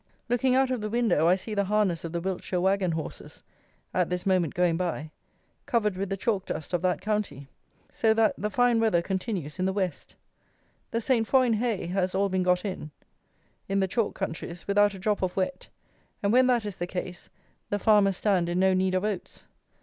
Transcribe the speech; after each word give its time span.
Looking 0.29 0.55
out 0.55 0.71
of 0.71 0.81
the 0.81 0.89
window, 0.89 1.27
I 1.27 1.35
see 1.35 1.53
the 1.53 1.65
harness 1.65 2.03
of 2.03 2.11
the 2.11 2.19
Wiltshire 2.19 2.59
wagon 2.59 2.93
horses 2.93 3.43
(at 3.93 4.09
this 4.09 4.25
moment 4.25 4.55
going 4.55 4.75
by) 4.75 5.11
covered 5.67 5.95
with 5.95 6.09
the 6.09 6.17
chalk 6.17 6.47
dust 6.47 6.73
of 6.73 6.81
that 6.81 7.01
county; 7.01 7.49
so 7.91 8.11
that 8.15 8.33
the 8.35 8.49
fine 8.49 8.79
weather 8.79 9.03
continues 9.03 9.59
in 9.59 9.65
the 9.65 9.71
West. 9.73 10.15
The 10.89 11.01
saint 11.01 11.27
foin 11.27 11.53
hay 11.53 11.85
has 11.85 12.15
all 12.15 12.29
been 12.29 12.41
got 12.41 12.65
in, 12.65 12.89
in 13.69 13.79
the 13.79 13.87
chalk 13.87 14.15
countries, 14.15 14.67
without 14.67 14.95
a 14.95 14.97
drop 14.97 15.21
of 15.21 15.35
wet; 15.37 15.67
and 16.23 16.33
when 16.33 16.47
that 16.47 16.65
is 16.65 16.77
the 16.77 16.87
case, 16.87 17.29
the 17.69 17.77
farmers 17.77 18.17
stand 18.17 18.49
in 18.49 18.57
no 18.57 18.73
need 18.73 18.95
of 18.95 19.03
oats. 19.03 19.45